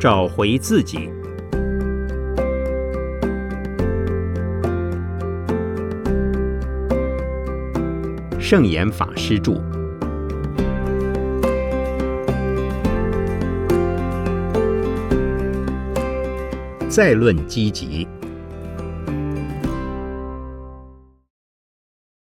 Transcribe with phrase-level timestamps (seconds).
[0.00, 1.10] 找回自己。
[8.38, 9.60] 圣严法师著。
[16.88, 18.06] 再论积极。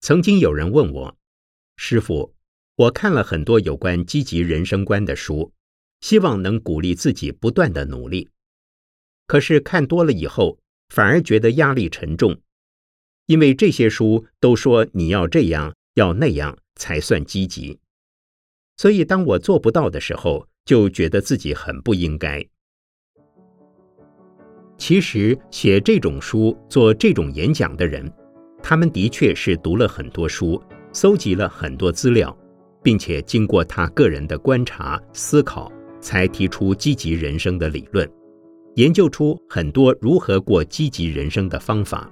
[0.00, 1.16] 曾经有人问我
[1.76, 2.34] ：“师傅，
[2.76, 5.52] 我看了很多有关积极人生观的书，
[6.04, 8.28] 希望能鼓励自己不断的努力。
[9.26, 10.58] 可是看多了以后，
[10.90, 12.36] 反而觉得压力沉重，
[13.24, 17.78] 因为这些书都说你要这样要那样才算积极。
[18.76, 22.46] 所以当我做不到的时候，就觉得自己很不应该。
[24.76, 28.12] 其实写这种书、做这种演讲的人。”
[28.62, 30.62] 他们的确是读了很多书，
[30.92, 32.36] 搜集了很多资料，
[32.82, 35.70] 并且经过他个人的观察思考，
[36.04, 38.06] 才提出积极人生的理论，
[38.74, 42.08] 研究出很多如何过积极人生的方法。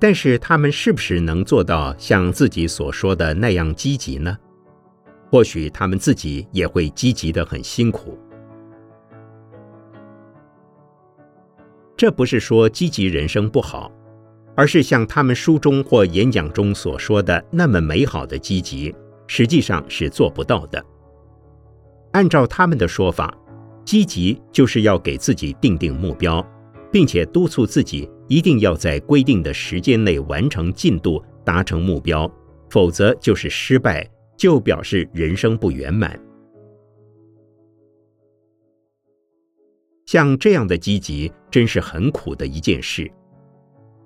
[0.00, 4.36] 但是他们是不是能做到像自己所说的那样积极呢？
[5.30, 8.18] 或许他们自己也会积极的很辛苦。
[11.96, 13.90] 这不是说积极人生不好。
[14.56, 18.94] 而是像他们书中或演讲中所说的那么美好的积极，
[19.26, 20.80] 实际上是做不到的。
[22.14, 23.36] 按照他们的说法，
[23.84, 26.44] 积极就是要给自己定定目标，
[26.90, 32.30] 并且督促自己一定要在规定的时间内完成进度，达成目标，
[32.70, 36.18] 否则就是失败，就表示人生不圆满。
[40.06, 43.10] 像这样的积极，真是很苦的一件事。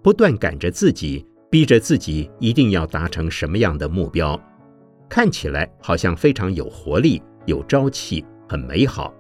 [0.03, 4.41] 不断赶着自己，逼着自己一定要达成什么样的目标，
[5.11, 9.15] 看起来好像非常有活力、有朝气、很美好。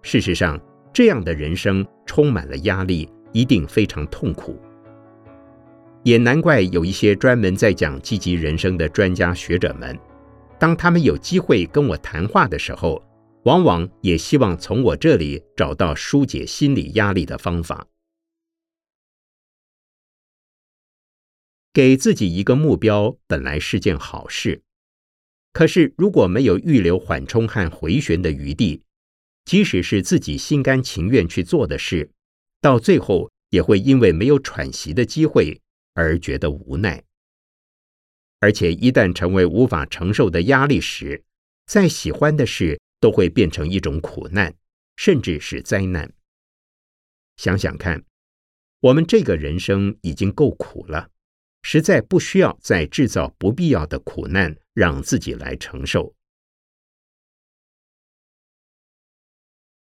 [0.00, 0.58] 事实上，
[0.90, 4.58] 这样的人生充满了压力，一定非常痛苦。
[6.02, 9.98] 也难怪有一些专门在讲积极人生的专家学者们，
[10.58, 13.04] 当他们有机会跟我谈话的时候，
[13.42, 17.86] 往往也希望从我这里找到疏解心理压力的方法。
[21.74, 24.62] 给自己一个目标本来是件好事，
[25.52, 28.82] 可是如果没有预留缓冲和回旋的余地，
[29.44, 32.10] 即使是自己心甘情愿去做的事，
[32.60, 35.60] 到最后也会因为没有喘息的机会
[35.94, 37.02] 而觉得无奈。
[38.40, 41.24] 而且一旦成为无法承受的压力时，
[41.66, 44.54] 再喜欢的事都会变成一种苦难，
[44.96, 46.12] 甚至是灾难。
[47.36, 48.04] 想想看，
[48.80, 51.10] 我们这个人生已经够苦了。
[51.70, 56.14] 实在不需要再制造不必要的苦难，让自己来承受。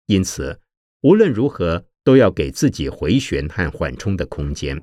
[0.06, 0.60] 因此，
[1.02, 4.76] 无论如何都要给自己回旋和缓冲的空间，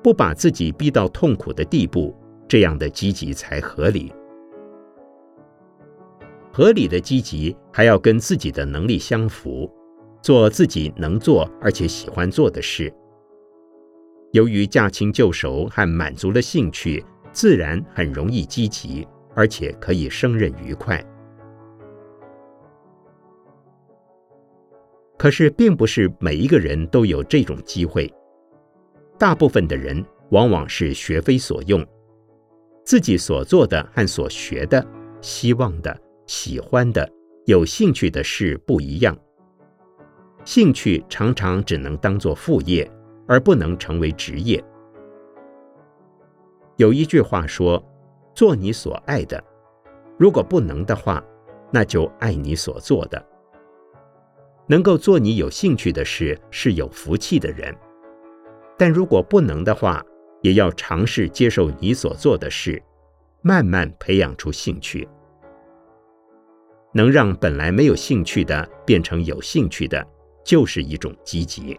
[0.00, 2.16] 不把自己逼到痛苦的地步，
[2.48, 4.12] 这样的积极才合理。
[6.52, 9.68] 合理的积极还要跟自己的能力相符，
[10.22, 12.94] 做自己能做而且喜欢做的事。
[14.32, 21.04] 由于驾轻就熟和满足了兴趣，自然很容易积极，而且可以胜任愉快。
[25.18, 28.12] 可是，并不是每一个人都有这种机会。
[29.18, 31.84] 大部分的人往往是学非所用，
[32.84, 34.86] 自己所做的和所学的、
[35.20, 37.06] 希望的、喜欢的、
[37.46, 39.14] 有兴趣的事不一样。
[40.44, 42.90] 兴趣常常只能当做副业。
[43.30, 44.62] 而不能成为职业。
[46.78, 47.80] 有一句话说
[48.34, 49.40] ：“做你所爱的，
[50.18, 51.22] 如果不能的话，
[51.70, 53.24] 那就爱你所做的。
[54.66, 57.72] 能够做你有兴趣的事，是有福气的人；
[58.76, 60.04] 但如果不能的话，
[60.42, 62.82] 也要尝试接受你所做的事，
[63.42, 65.08] 慢慢培养出兴趣。
[66.92, 70.04] 能让本来没有兴趣的变成有兴趣的，
[70.44, 71.78] 就是一种积极。”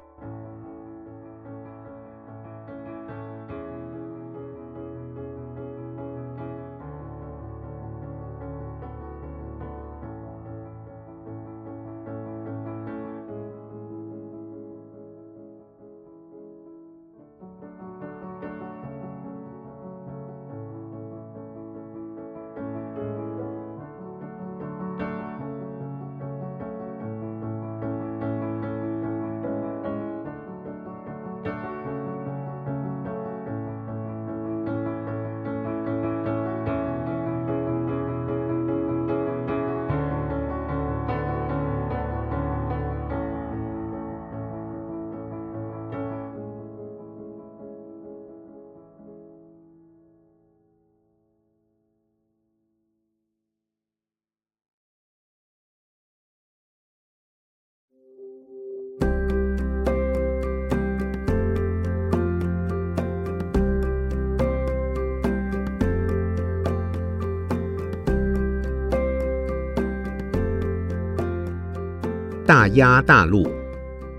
[72.54, 73.50] 大鸭大鹿，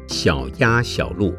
[0.09, 1.37] 小鸭小鹿。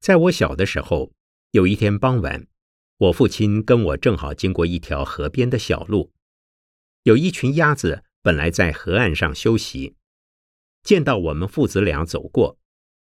[0.00, 1.10] 在我小的时候，
[1.50, 2.46] 有一天傍晚，
[2.98, 6.12] 我父亲跟我正好经过一条河边的小路，
[7.02, 9.96] 有一群鸭子本来在河岸上休息，
[10.84, 12.59] 见到我们父子俩走过，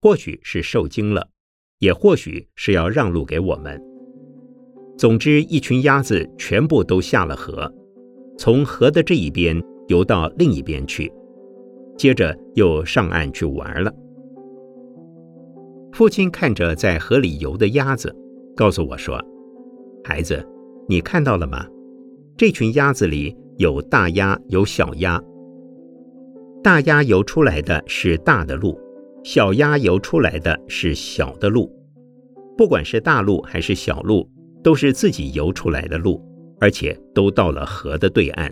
[0.01, 1.29] 或许是受惊了，
[1.79, 3.81] 也或许是要让路给我们。
[4.97, 7.71] 总之，一群鸭子全部都下了河，
[8.37, 11.11] 从河的这一边游到另一边去，
[11.97, 13.93] 接着又上岸去玩了。
[15.93, 18.15] 父亲看着在河里游的鸭子，
[18.55, 19.19] 告诉我说
[20.03, 20.43] ：“孩子，
[20.87, 21.65] 你看到了吗？
[22.37, 25.19] 这群鸭子里有大鸭，有小鸭。
[26.63, 28.79] 大鸭游出来的是大的路，
[29.29, 31.69] 小鸭游出来的是小的路。
[32.57, 34.25] 不管是大路还是小路，
[34.63, 36.25] 都是自己游出来的路，
[36.61, 38.49] 而且都到了河的对岸。”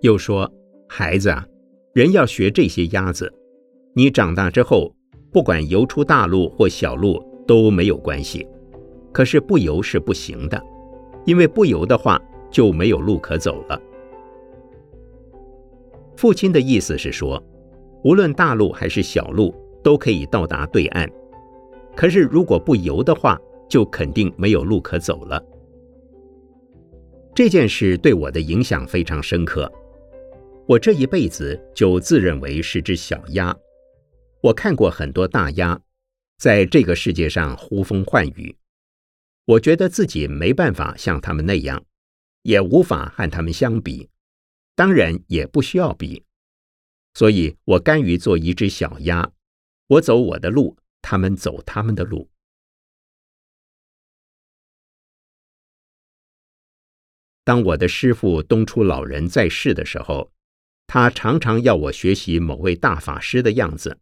[0.00, 0.50] 又说
[0.88, 1.46] ：“孩子啊，
[1.92, 3.30] 人要学这些鸭子。”
[3.92, 4.96] 你长大之后，
[5.30, 8.48] 不管游出大路或小路都没有关系，
[9.12, 10.58] 可是不游是不行的，
[11.26, 12.18] 因为不游的话
[12.50, 13.78] 就没有路可走了。
[16.16, 17.38] 父亲的意思是说，
[18.04, 21.10] 无论大路还是小路都可以到达对岸，
[21.96, 25.42] 可是如果不游的话，就肯定没有路可走了。
[27.34, 29.72] 这件事对我的影响非常深刻，
[30.66, 33.56] 我这一辈子就自认为是只小鸭。
[34.42, 35.80] 我看过很多大鸭，
[36.38, 38.54] 在这个世界上呼风唤雨。
[39.46, 41.82] 我觉得自己没办法像他们那样，
[42.42, 44.10] 也无法和他们相比，
[44.76, 46.22] 当然也不需要比。
[47.14, 49.32] 所以我甘于做一只小鸭，
[49.86, 52.28] 我走我的路，他们走他们的路。
[57.44, 60.32] 当我的师傅东初老人在世的时候，
[60.86, 64.00] 他常常要我学习某位大法师的样子。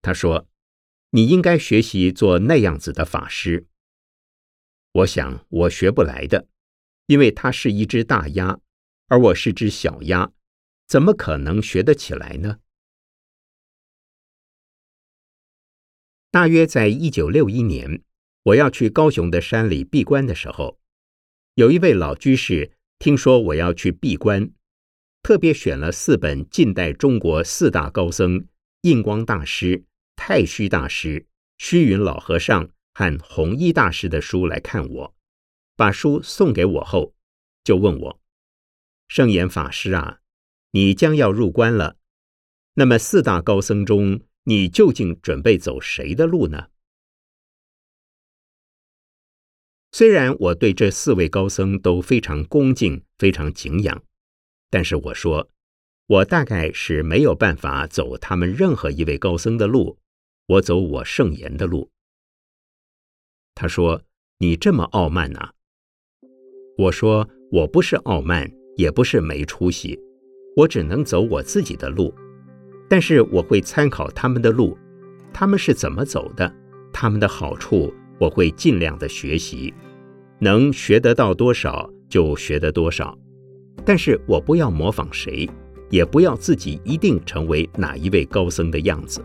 [0.00, 0.48] 他说
[1.10, 3.66] ：“你应该学习做那样子的法师。”
[4.92, 6.46] 我想我学不来的，
[7.06, 8.58] 因为他是一只大鸭，
[9.08, 10.32] 而我是只小鸭，
[10.90, 12.58] 怎么可能学得起来呢？
[16.32, 18.02] 大约在一九六一年，
[18.42, 20.80] 我要去高雄的山里闭关的时候，
[21.54, 24.50] 有一位老居士听说我要去闭关，
[25.22, 28.48] 特别选了四本近代中国四大高僧
[28.80, 29.84] 印光大师。
[30.16, 31.24] 太虚大师、
[31.56, 35.14] 虚云老和尚和弘一大师的书来看我，
[35.76, 37.14] 把书送给我后，
[37.62, 38.20] 就问我
[39.08, 40.19] ：“圣严法师啊，
[40.70, 41.96] 你将要入关了，
[42.74, 46.68] 那么四大高僧中，你究竟准备走谁的路呢？”
[49.92, 54.04] 虽然我对这四位高僧都非常恭敬、非常敬仰，
[54.70, 55.50] 但是我说，
[56.06, 59.98] 我大概是没有办法走他们任何一位高僧的路。
[60.46, 61.90] 我走我圣言的路。
[63.54, 64.02] 他说
[64.38, 65.52] ：“你这么傲慢呐？”
[66.78, 70.00] 我说：“我不是傲慢，也不是没出息，
[70.60, 72.14] 我只能走我自己的路。
[72.86, 74.76] 但是我会参考他们的路，
[75.32, 76.52] 他们是怎么走的，
[76.92, 79.72] 他们的好处我会尽量的学习，
[80.38, 83.16] 能学得到多少就学得多少。
[83.86, 85.48] 但是我不要模仿谁，
[85.88, 89.24] 也不要自己一定成为哪一位高僧的样子。”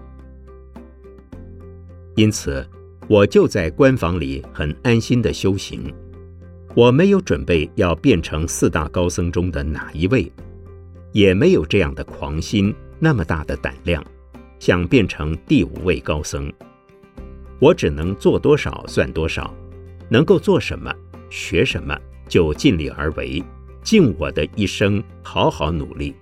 [2.15, 2.65] 因此，
[3.09, 5.93] 我就在官房里很安心的修行。
[6.75, 10.31] 我没有准备要变成四大高僧中的哪一位，
[11.15, 14.03] 也没有这样的狂心，那么大的胆量，
[14.59, 16.51] 想变成第五位高僧。
[17.57, 19.55] 我只能做多少算多少，
[20.09, 20.93] 能够做什么、
[21.29, 23.41] 学什么就尽力而为，
[23.81, 26.13] 尽我的一生好好努力。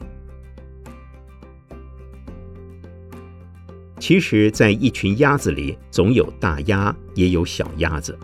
[3.98, 8.16] 其实，在一群鸭子里，总有大鸭，也有小鸭子。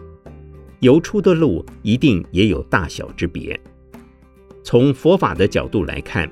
[0.82, 3.60] 游出的路一定也有大小之别。
[4.64, 6.32] 从佛法的角度来看，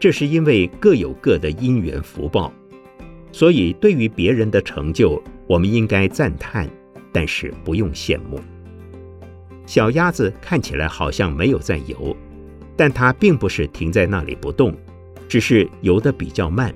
[0.00, 2.50] 这是因为各有各的因缘福报，
[3.30, 6.66] 所以对于别人的成就，我们应该赞叹，
[7.12, 8.40] 但是不用羡慕。
[9.66, 12.16] 小鸭子看起来好像没有在游，
[12.76, 14.74] 但它并不是停在那里不动，
[15.28, 16.74] 只是游得比较慢，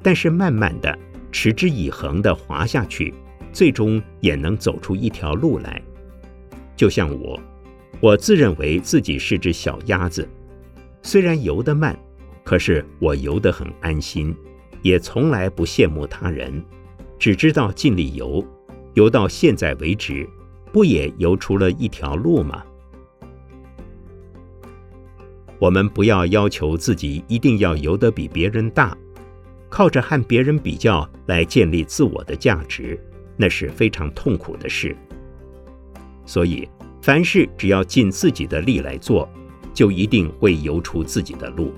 [0.00, 0.96] 但是慢慢的。
[1.32, 3.14] 持之以恒地滑下去，
[3.52, 5.80] 最终也能走出一条路来。
[6.74, 7.40] 就像我，
[8.00, 10.28] 我自认为自己是只小鸭子，
[11.02, 11.96] 虽然游得慢，
[12.50, 14.34] 可是我游得很安心，
[14.82, 16.60] 也从来不羡慕他人，
[17.16, 18.44] 只知道尽力游，
[18.94, 20.28] 游到现在为止，
[20.72, 22.64] 不也游出了一条路吗？
[25.60, 28.98] 我们不要要求自己一定要游得比别人大，
[29.68, 32.98] 靠着和别人比较来建立自我的价值，
[33.36, 34.96] 那是非常痛苦的事。
[36.26, 36.68] 所以，
[37.00, 39.30] 凡事只要尽自己的力来做，
[39.72, 41.72] 就一定会游出自己的路。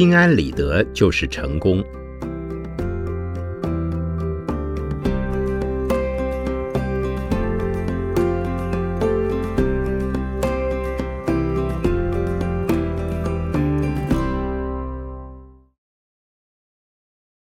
[0.00, 1.84] 心安理得就是成功。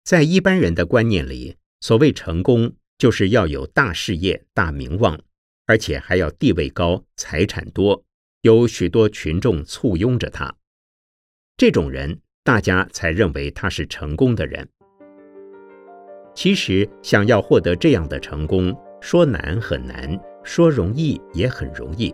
[0.04, 5.18] 在一般人的观念里，所谓成功，就是要有大事业、大名望，
[5.66, 8.04] 而且还要地位高、财产多，
[8.42, 10.58] 有许多群众簇拥着他。
[11.56, 12.20] 这种人。
[12.50, 14.68] 大家才认为他是成功的人。
[16.34, 22.12] 其实，想要获得这样的成功，说难很难，说容易也很容易。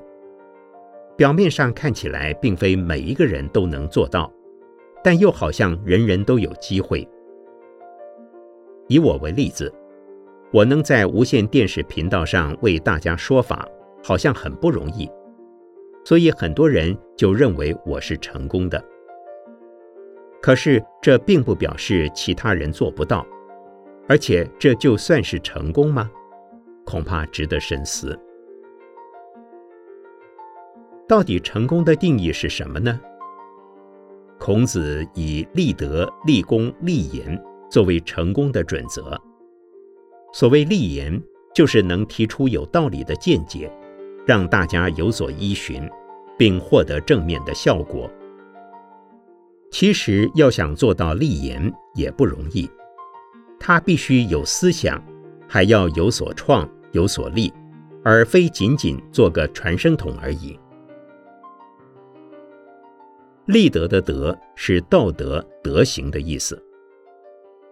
[1.16, 4.30] 表面上看起来，并非每一个人都能做到，
[5.02, 7.08] 但又好像人人都有机会。
[8.90, 9.74] 以我为例子，
[10.52, 13.66] 我能在无线电视频道上为大家说法，
[14.04, 15.10] 好像很不容易，
[16.04, 18.84] 所以很多人就认为我是成功的。
[20.46, 23.26] 可是，这并不表示其他人做不到，
[24.08, 26.08] 而且这就算是成功吗？
[26.86, 28.16] 恐怕值得深思。
[31.08, 33.02] 到底成功的定义是什么呢？
[34.38, 39.20] 孔子以立德、立功、立言作为成功的准则。
[40.32, 41.20] 所谓立言，
[41.56, 43.68] 就是能提出有道理的见解，
[44.28, 45.90] 让大家有所依循，
[46.38, 48.08] 并获得正面的效果。
[49.78, 52.66] 其实要想做到立言也不容易，
[53.60, 55.04] 他必须有思想，
[55.50, 57.52] 还要有所创、有所立，
[58.02, 60.58] 而非仅仅做个传声筒而已。
[63.48, 66.58] 立德的德是道德、德行的意思。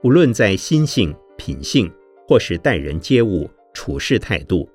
[0.03, 1.89] 无论在心性、品性，
[2.27, 4.69] 或是待人接物、处事态度，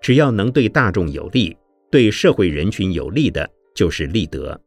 [0.00, 1.56] 只要能对大众有利、
[1.90, 4.60] 对社会人群有利的，就是立德。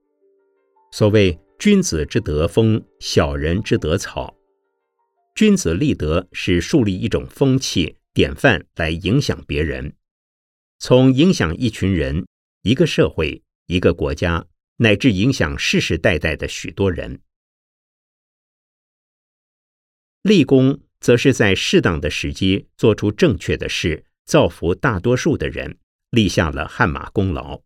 [0.91, 1.39] 所谓。
[1.61, 4.35] 君子之德风，小人之德草。
[5.35, 9.95] 君子立德是树立一种风气典范来影响别人，
[10.79, 12.25] 从影响一群人、
[12.63, 17.21] 一个社会、一个国家，乃至影响世世代代的许多人。
[20.23, 25.77] 立功则是在适当的时机做出正确的事，造福大多数的人，
[26.09, 27.61] 立下了汗马功劳。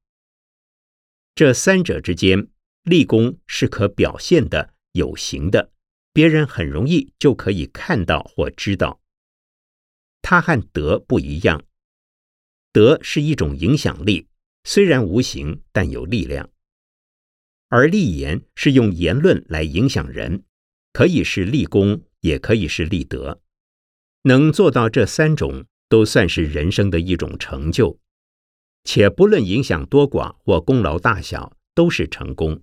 [1.34, 2.50] 这三者之间。
[2.86, 5.72] 立功是可表现的、有形的，
[6.14, 9.02] 别人很容易就可以看到或知道。
[10.22, 11.64] 它和德不一样，
[12.72, 14.28] 德是一种影响力，
[14.64, 16.48] 虽然无形，但有力量；
[17.70, 20.44] 而立言是用言论来影响人，
[20.94, 23.42] 可以是立功，也可以是立德。
[24.24, 28.00] 能做到这三种，都算是人生的一种成就，
[28.84, 32.62] 且不论影响多寡或功劳大小，都是成功。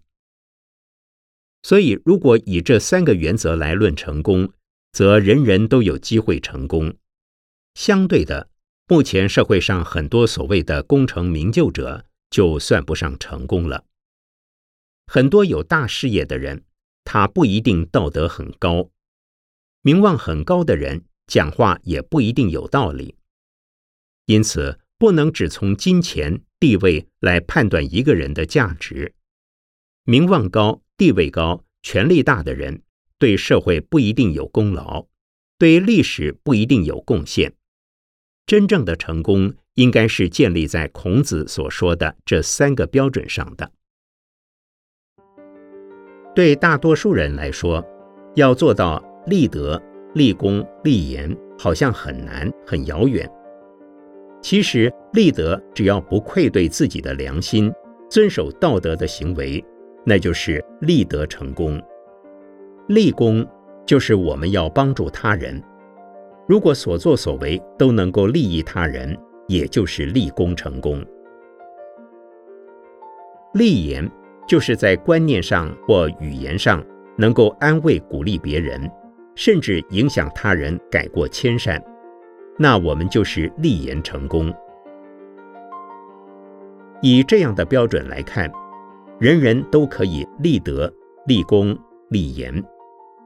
[1.62, 4.52] 所以，如果以这三个原则来论成功，
[4.90, 6.94] 则人人都有机会成功。
[7.74, 8.48] 相对的，
[8.88, 13.84] 目前社会上很多所谓的功成名就者，就算不上成功了。
[15.06, 16.64] 很多有大事业的人，
[17.04, 18.90] 他不一定道德很高；
[19.82, 23.14] 名望很高的人，讲话也不一定有道理。
[24.26, 29.14] 因此，不能只从金钱、地位来判断一个人的价值。
[30.04, 30.82] 名望高。
[31.02, 32.80] 地位高、权力大的人，
[33.18, 35.08] 对社会不一定有功劳，
[35.58, 37.54] 对历史不一定有贡献。
[38.46, 43.72] 真正的成功，应该是建立在孔子所说的这三个标准上的。
[46.36, 47.84] 对大多数人来说，
[48.36, 49.82] 要做到立德、
[50.14, 53.28] 立功、立言，好像很难、很遥远。
[54.40, 57.72] 其实，立德只要不愧对自己的良心，
[58.08, 59.64] 遵守道德的行为，
[60.04, 61.80] 那就是立德成功。
[62.88, 63.46] 立功
[63.86, 65.62] 就是我们要帮助他人，
[66.46, 69.16] 如果所作所为都能够利益他人，
[69.46, 71.04] 也就是立功成功。
[73.54, 74.10] 立言
[74.46, 76.84] 就是在观念上或语言上
[77.16, 78.90] 能够安慰鼓励别人，
[79.34, 81.82] 甚至影响他人改过迁善，
[82.58, 84.52] 那我们就是立言成功。
[87.00, 88.50] 以这样的标准来看，
[89.22, 90.92] 人人都可以立德、
[91.28, 92.52] 立功、立言。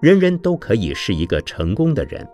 [0.02, 2.28] 人人都可以是一个成功的人，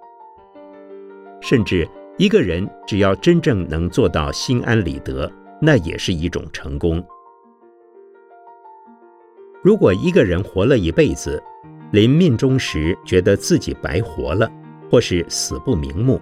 [1.40, 1.88] 甚至
[2.18, 7.00] 一个人只要真正能做到心安理得，那也是一种成功。
[9.62, 11.40] 如果一个人活了一辈子，
[11.92, 14.50] 临命终时觉得自己白活了，
[14.90, 16.20] 或是死不瞑目，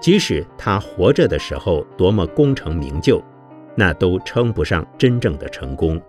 [0.00, 3.22] 即使他活着的时候多么功成名就，
[3.76, 6.02] 那都称不上真正的成功。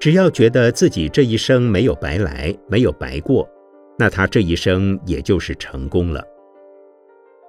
[0.00, 3.48] 只要觉得自己这一生没有白来，没有白过，
[3.98, 6.22] 那他这一生也就是成功了。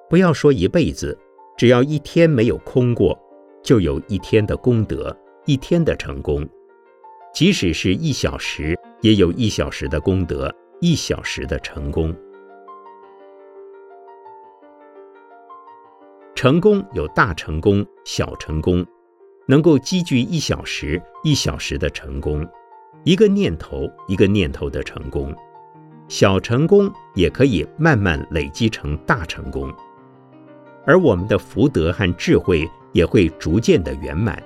[0.10, 1.16] 不要说一辈子，
[1.56, 3.18] 只要一天没有空过，
[3.62, 5.16] 就有一天的功德，
[5.46, 6.48] 一天的成功。
[7.32, 10.52] 即使是一小时，也有一小时的功德，
[10.82, 12.16] 一小时的成功。
[16.34, 18.84] 成功有大成功、小成功。
[19.50, 22.48] 能够积聚一小时一小时的成功，
[23.04, 25.36] 一个念头一个念头的成功，
[26.08, 29.74] 小成功也可以慢慢累积成大成功，
[30.86, 34.40] 而我们的福德和智慧也会逐渐的圆满。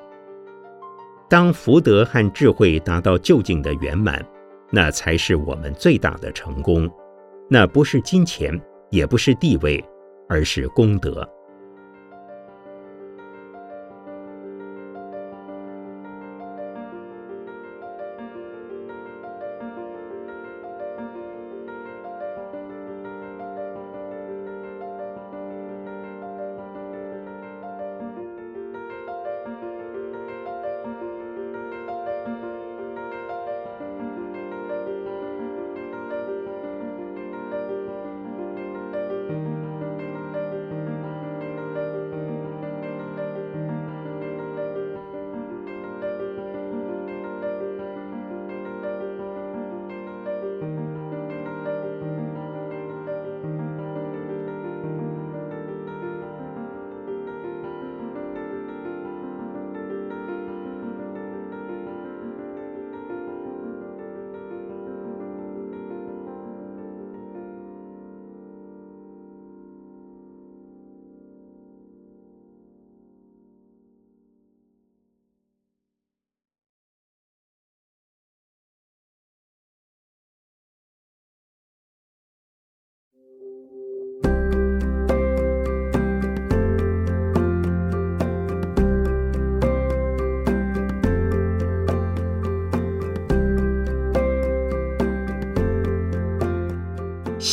[1.28, 4.26] 当福德和智慧达到究竟的圆满，
[4.70, 6.90] 那才是我们最大的成功。
[7.50, 8.58] 那不是金钱，
[8.90, 9.84] 也不是地位，
[10.30, 11.30] 而是功德。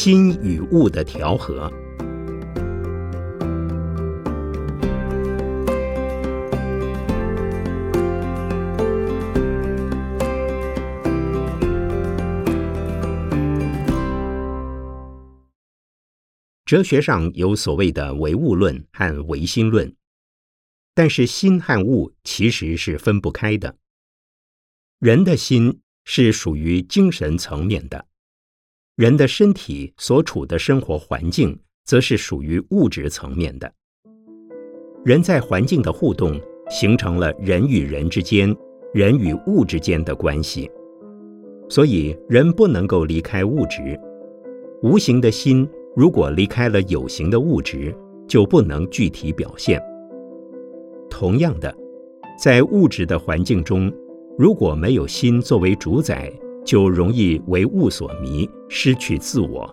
[0.02, 1.70] 心与物的调和。
[16.64, 19.94] 哲学上有所谓的唯物论和唯心论，
[20.94, 23.76] 但是心和物其实是分不开的。
[24.98, 28.06] 人的心是属于精神层面的。
[29.00, 33.72] 人的身体所处的生活环境，则是属于物质层面的。
[35.06, 38.54] 人在环境的互动，形成了人与人之间、
[38.92, 40.70] 人与物之间的关系。
[41.70, 43.98] 所以，人不能够离开物质。
[44.82, 47.96] 无形的心，如果离开了有形的物质，
[48.28, 49.82] 就不能具体表现。
[51.08, 51.74] 同样的，
[52.38, 53.90] 在物质的环境中，
[54.36, 56.30] 如果没有心作为主宰，
[56.70, 59.68] 就容易为物所迷，失去自我。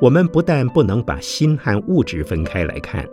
[0.00, 3.04] 我们不但不能把心和物质分开来看，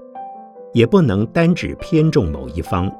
[0.71, 2.95] 也不能单只偏重某一方。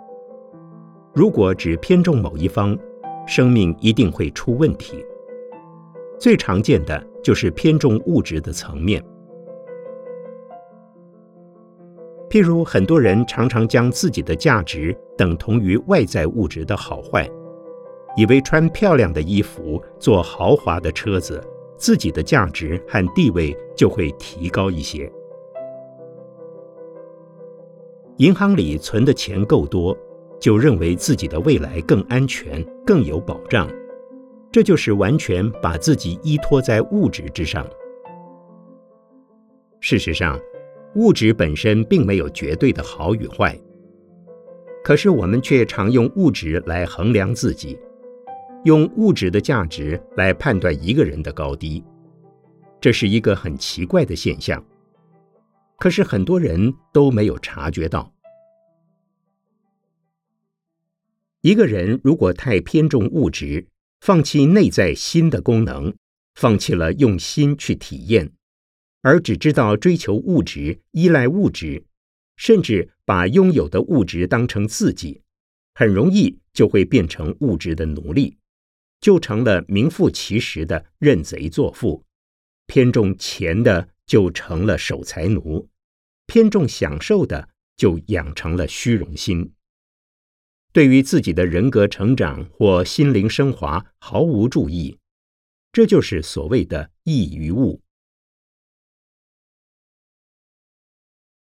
[1.13, 2.75] 如果只偏重某一方，
[3.27, 5.05] 生命一定会出问题。
[6.17, 9.05] 最常见的就是偏重物质的层面。
[12.29, 17.27] 譬如，很多人常常将自己的价值等同于外在物质的好坏，
[18.15, 21.43] 以为穿漂亮的衣服、坐豪华的车子，
[21.75, 25.11] 自己的价值和地位就会提高一些。
[28.17, 29.97] 银行里存的钱够多，
[30.39, 33.67] 就认为自己的未来更安全、更有保障，
[34.51, 37.65] 这就是完全把自己依托在物质之上。
[39.79, 40.37] 事实上，
[40.95, 43.60] 物质本身并没有绝对的好与坏，
[44.84, 47.78] 可是我们却常用物质来衡量自己，
[48.65, 51.84] 用物质的价值来判断一个人的高低，
[52.82, 54.63] 这是一个很奇怪的现象。
[55.78, 58.12] 可是很多人都没有察觉到，
[61.41, 63.65] 一个人如果太偏重物质，
[64.02, 65.93] 放弃内在心的功能，
[66.36, 68.30] 放弃了用心去体验，
[69.01, 71.83] 而只知道追求物质、依赖物质，
[72.35, 75.21] 甚至把拥有的物质当成自己，
[75.73, 78.38] 很容易就会变成物质的奴隶，
[78.99, 82.03] 就成了名副其实的认贼作父，
[82.67, 83.89] 偏重钱的。
[84.09, 85.69] 就成了守财奴，
[86.25, 89.53] 偏重享受的就养成了虚荣心。
[90.73, 94.97] 对于自己的人格成长或心灵升华毫无注意，
[95.71, 97.79] 这就是所谓的异于物。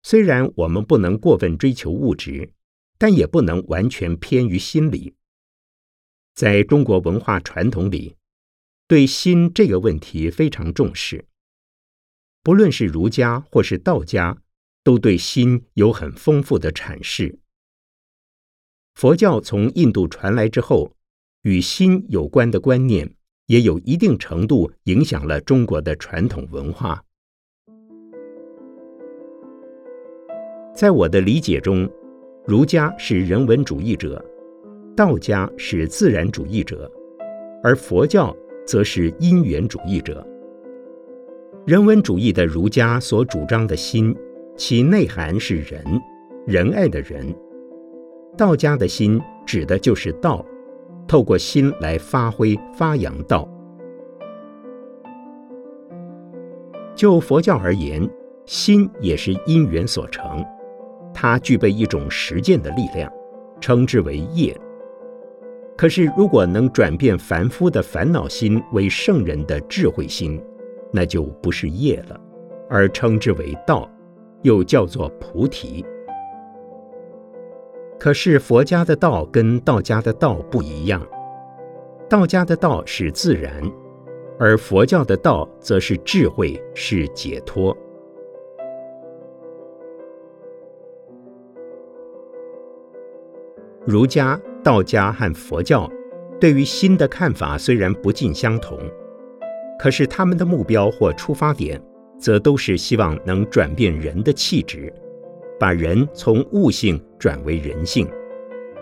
[0.04, 2.52] 虽然我们不能过分追求物质，
[2.98, 5.16] 但也不能完全偏于心理。
[6.36, 8.18] 在中国文化传统里，
[8.88, 11.26] 对心这个问题非常重视。
[12.42, 14.42] 不论是儒家或是道家，
[14.84, 17.40] 都对心有很丰富的阐释。
[18.96, 20.96] 佛教从印度传来之后，
[21.44, 27.06] 与心有关的观念也有一定程度影响了中国的传统文化。
[30.74, 31.88] 在我的理解中，
[32.46, 34.24] 儒家是人文主义者，
[34.96, 36.92] 道家是自然主义者，
[37.64, 40.26] 而佛教则是因缘主义者。
[41.68, 44.16] 人文主义的儒家所主张的心，
[44.58, 45.84] 其内涵是仁，
[46.48, 47.32] 仁爱的仁；
[48.36, 50.44] 道家的心指的就是道，
[51.08, 53.48] 透过心来发挥发扬道。
[56.96, 58.10] 就佛教而言，
[58.46, 60.44] 心也是因缘所成，
[61.24, 63.10] 它具备一种实践的力量，
[63.62, 64.54] 称之为业。
[65.78, 70.38] 可是，如果能转变凡夫的烦恼心为圣人的智慧心，
[70.92, 72.20] 那就不是业了，
[72.70, 73.90] 而称之为道，
[74.42, 75.86] 又叫做菩提。
[77.98, 81.02] 可是佛家的道跟道家的道不一样，
[82.10, 83.64] 道家的道是自然，
[84.38, 87.74] 而佛教的道则是智慧，是解脱。
[93.86, 95.92] 儒家、道家和佛教
[96.40, 98.80] 对于心的看法虽然不尽相同。
[99.78, 101.82] 可是他们的目标或出发点，
[102.18, 104.94] 则都是希望能转变人的气质，
[105.60, 108.08] 把人从物性转为人性，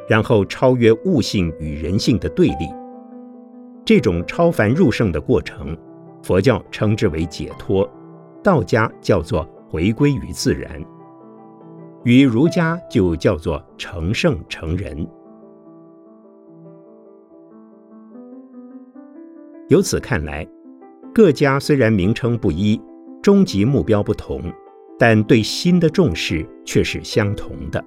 [0.08, 2.70] 然后超越物性与人性的对立。
[3.84, 5.76] 这种超凡入圣的过程，
[6.22, 7.90] 佛教称之为解脱，
[8.44, 10.80] 道家叫做回归于自然，
[12.04, 15.08] 与儒家就叫做成圣成人。
[19.70, 20.48] 由此看来。
[21.14, 22.82] 各家虽然名称不一，
[23.22, 24.42] 终极目标不同，
[24.98, 27.84] 但对心的重视却是相同的。